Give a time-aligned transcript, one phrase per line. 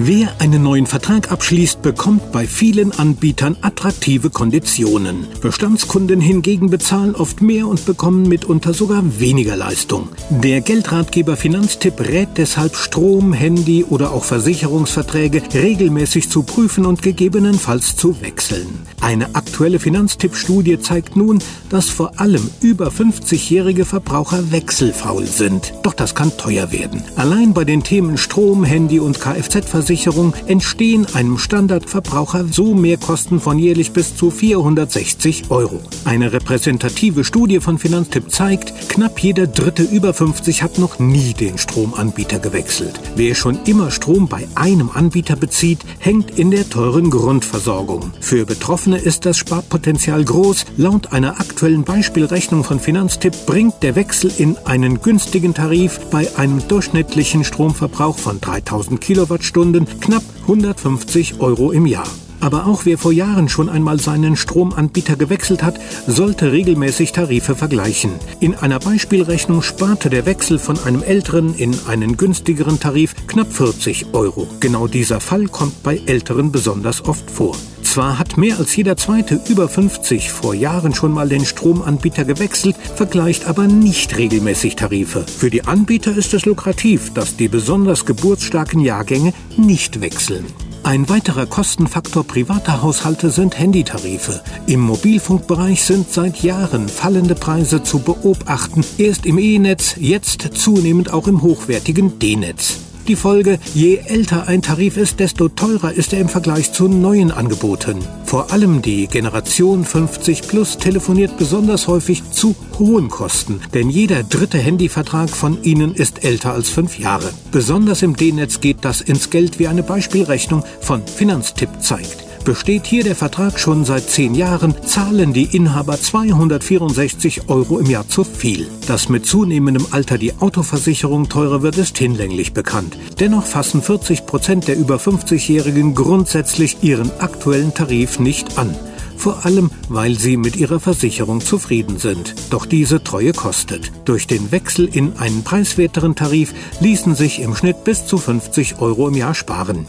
[0.00, 5.26] Wer einen neuen Vertrag abschließt, bekommt bei vielen Anbietern attraktive Konditionen.
[5.40, 10.08] Bestandskunden hingegen bezahlen oft mehr und bekommen mitunter sogar weniger Leistung.
[10.30, 17.96] Der Geldratgeber Finanztipp rät deshalb Strom, Handy oder auch Versicherungsverträge regelmäßig zu prüfen und gegebenenfalls
[17.96, 18.68] zu wechseln.
[19.00, 21.40] Eine aktuelle Finanztipp-Studie zeigt nun,
[21.70, 25.74] dass vor allem über 50-jährige Verbraucher wechselfaul sind.
[25.82, 27.02] Doch das kann teuer werden.
[27.16, 33.58] Allein bei den Themen Strom, Handy und Kfz-Versicherung Versicherung entstehen einem Standardverbraucher so Mehrkosten von
[33.58, 35.80] jährlich bis zu 460 Euro.
[36.04, 41.56] Eine repräsentative Studie von Finanztipp zeigt, knapp jeder Dritte über 50 hat noch nie den
[41.56, 43.00] Stromanbieter gewechselt.
[43.16, 48.12] Wer schon immer Strom bei einem Anbieter bezieht, hängt in der teuren Grundversorgung.
[48.20, 50.66] Für Betroffene ist das Sparpotenzial groß.
[50.76, 56.60] Laut einer aktuellen Beispielrechnung von Finanztipp bringt der Wechsel in einen günstigen Tarif bei einem
[56.68, 62.08] durchschnittlichen Stromverbrauch von 3000 Kilowattstunden Kunden knapp 150 Euro im Jahr.
[62.40, 68.12] Aber auch wer vor Jahren schon einmal seinen Stromanbieter gewechselt hat, sollte regelmäßig Tarife vergleichen.
[68.40, 74.14] In einer Beispielrechnung sparte der Wechsel von einem älteren in einen günstigeren Tarif knapp 40
[74.14, 74.46] Euro.
[74.60, 77.54] Genau dieser Fall kommt bei älteren besonders oft vor.
[77.88, 82.76] Zwar hat mehr als jeder zweite über 50 vor Jahren schon mal den Stromanbieter gewechselt,
[82.94, 85.24] vergleicht aber nicht regelmäßig Tarife.
[85.26, 90.44] Für die Anbieter ist es lukrativ, dass die besonders geburtsstarken Jahrgänge nicht wechseln.
[90.82, 94.42] Ein weiterer Kostenfaktor privater Haushalte sind Handytarife.
[94.66, 101.26] Im Mobilfunkbereich sind seit Jahren fallende Preise zu beobachten, erst im E-Netz, jetzt zunehmend auch
[101.26, 102.80] im hochwertigen D-Netz.
[103.08, 107.30] Die Folge, je älter ein Tarif ist, desto teurer ist er im Vergleich zu neuen
[107.30, 107.96] Angeboten.
[108.26, 114.58] Vor allem die Generation 50 Plus telefoniert besonders häufig zu hohen Kosten, denn jeder dritte
[114.58, 117.30] Handyvertrag von ihnen ist älter als fünf Jahre.
[117.50, 122.27] Besonders im D-Netz geht das ins Geld, wie eine Beispielrechnung von Finanztipp zeigt.
[122.48, 128.08] Besteht hier der Vertrag schon seit zehn Jahren, zahlen die Inhaber 264 Euro im Jahr
[128.08, 128.68] zu viel.
[128.86, 132.96] Dass mit zunehmendem Alter die Autoversicherung teurer wird, ist hinlänglich bekannt.
[133.20, 138.74] Dennoch fassen 40 Prozent der über 50-Jährigen grundsätzlich ihren aktuellen Tarif nicht an
[139.18, 142.36] vor allem weil sie mit ihrer Versicherung zufrieden sind.
[142.50, 143.90] Doch diese Treue kostet.
[144.04, 149.08] Durch den Wechsel in einen preiswerteren Tarif ließen sich im Schnitt bis zu 50 Euro
[149.08, 149.88] im Jahr sparen.